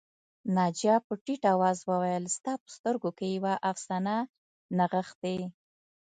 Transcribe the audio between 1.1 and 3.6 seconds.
ټيټ آواز وویل ستا په سترګو کې یوه